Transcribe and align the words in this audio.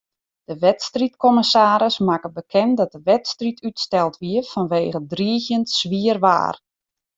De 0.43 0.57
wedstriidkommissaris 0.59 1.97
makke 1.99 2.31
bekend 2.31 2.77
dat 2.77 2.91
de 2.91 3.01
wedstriid 3.03 3.63
útsteld 3.63 4.17
wie 4.17 4.43
fanwege 4.43 5.05
driigjend 5.05 5.69
swier 5.69 6.19
waar. 6.19 6.57